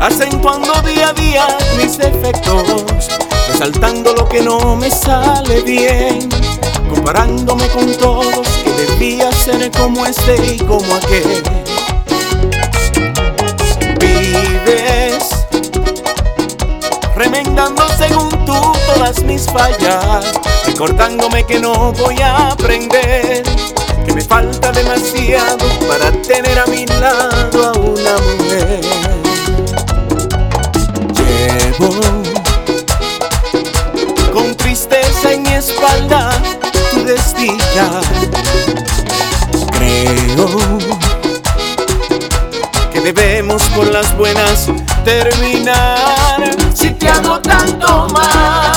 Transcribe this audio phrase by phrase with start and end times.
[0.00, 1.46] acentuando día a día
[1.76, 2.84] mis defectos,
[3.50, 6.28] resaltando lo que no me sale bien,
[6.88, 11.42] comparándome con todos que debía ser como este y como aquel.
[13.98, 15.28] Vives
[17.16, 18.54] remendando según tú
[18.94, 20.24] todas mis fallas,
[20.66, 23.42] recordándome que no voy a aprender,
[24.06, 27.37] que me falta demasiado para tener a mi lado
[35.68, 36.30] espalda
[36.90, 38.00] tu destilla.
[39.72, 40.78] Creo
[42.92, 44.68] que debemos por las buenas
[45.04, 46.56] terminar.
[46.74, 48.67] Si te hago tanto mal,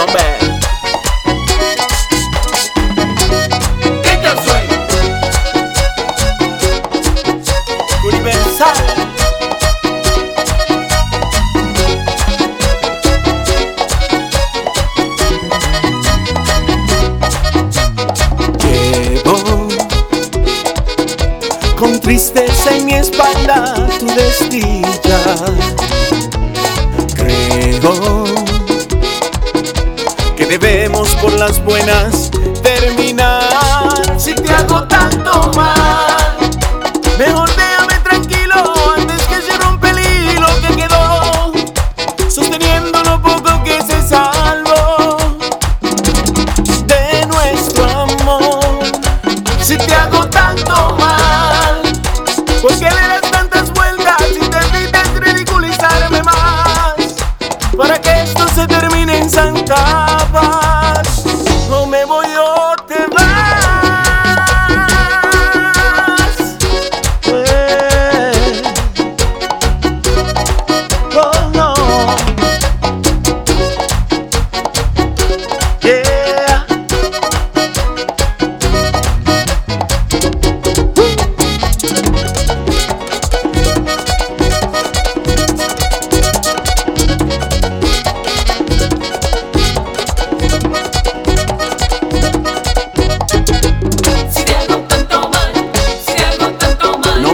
[0.00, 0.38] hombre.
[4.02, 4.76] ¿Qué tal suena?
[8.04, 8.76] Universal.
[21.78, 25.36] Con tristeza en mi espalda tu destilla.
[30.58, 32.28] Debemos por las buenas
[32.60, 33.44] terminar.
[34.18, 35.79] Si te hago tanto mal,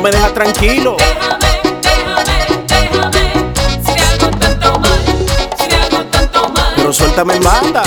[0.06, 0.96] me deja tranquilo.
[0.98, 3.54] Déjame, déjame, déjame.
[3.84, 5.00] Si te hago tanto mal,
[5.58, 6.74] si te hago tanto mal.
[6.76, 7.82] Pero suéltame en banda.